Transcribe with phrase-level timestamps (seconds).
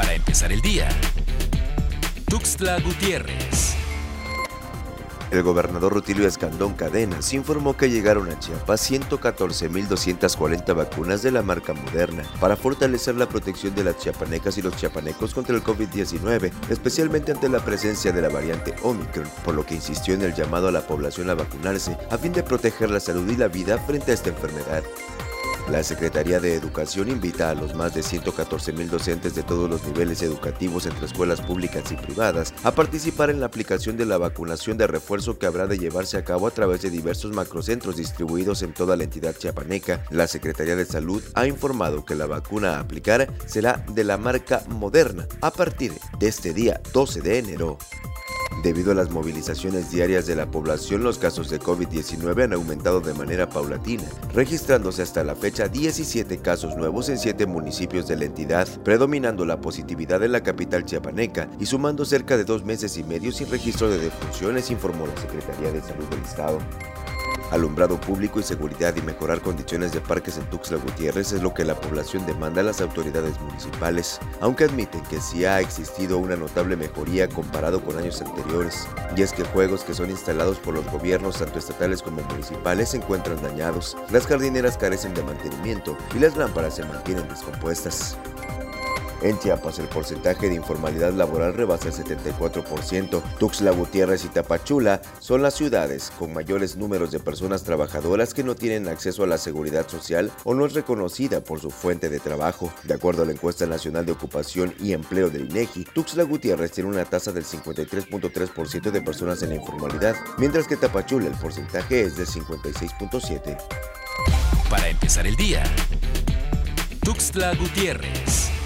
[0.00, 0.88] Para empezar el día.
[2.24, 3.74] Tuxtla Gutiérrez.
[5.30, 11.74] El gobernador Rutilio Escandón Cadenas informó que llegaron a Chiapas 114.240 vacunas de la marca
[11.74, 17.32] Moderna para fortalecer la protección de las chiapanecas y los chiapanecos contra el COVID-19, especialmente
[17.32, 20.72] ante la presencia de la variante Omicron, por lo que insistió en el llamado a
[20.72, 24.14] la población a vacunarse a fin de proteger la salud y la vida frente a
[24.14, 24.82] esta enfermedad.
[25.70, 29.84] La Secretaría de Educación invita a los más de 114 mil docentes de todos los
[29.84, 34.76] niveles educativos entre escuelas públicas y privadas a participar en la aplicación de la vacunación
[34.78, 38.74] de refuerzo que habrá de llevarse a cabo a través de diversos macrocentros distribuidos en
[38.74, 40.02] toda la entidad chiapaneca.
[40.10, 44.64] La Secretaría de Salud ha informado que la vacuna a aplicar será de la marca
[44.66, 47.78] Moderna a partir de este día 12 de enero.
[48.62, 53.14] Debido a las movilizaciones diarias de la población, los casos de COVID-19 han aumentado de
[53.14, 54.04] manera paulatina,
[54.34, 59.60] registrándose hasta la fecha 17 casos nuevos en 7 municipios de la entidad, predominando la
[59.60, 63.88] positividad en la capital chiapaneca y sumando cerca de dos meses y medio sin registro
[63.88, 66.58] de defunciones, informó la Secretaría de Salud del Estado.
[67.50, 71.64] Alumbrado público y seguridad y mejorar condiciones de parques en Tuxtla Gutiérrez es lo que
[71.64, 76.76] la población demanda a las autoridades municipales, aunque admiten que sí ha existido una notable
[76.76, 81.38] mejoría comparado con años anteriores, y es que juegos que son instalados por los gobiernos
[81.38, 86.76] tanto estatales como municipales se encuentran dañados, las jardineras carecen de mantenimiento y las lámparas
[86.76, 88.16] se mantienen descompuestas.
[89.22, 93.22] En Chiapas, el porcentaje de informalidad laboral rebasa el 74%.
[93.38, 98.54] Tuxtla Gutiérrez y Tapachula son las ciudades con mayores números de personas trabajadoras que no
[98.54, 102.72] tienen acceso a la seguridad social o no es reconocida por su fuente de trabajo.
[102.84, 106.88] De acuerdo a la encuesta nacional de ocupación y empleo del INEGI, Tuxtla Gutiérrez tiene
[106.88, 112.16] una tasa del 53.3% de personas en la informalidad, mientras que Tapachula el porcentaje es
[112.16, 113.56] del 56.7%.
[114.70, 115.64] Para empezar el día.
[117.02, 118.59] Tuxtla Gutiérrez.